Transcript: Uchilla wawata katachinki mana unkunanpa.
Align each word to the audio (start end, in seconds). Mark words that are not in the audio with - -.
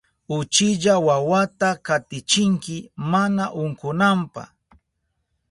Uchilla 0.29 0.99
wawata 1.07 1.69
katachinki 1.75 2.91
mana 2.95 3.53
unkunanpa. 3.53 4.53